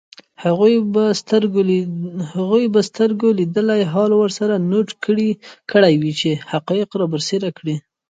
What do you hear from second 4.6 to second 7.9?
نوټ کړی وي چي حقایق رابرسېره کړي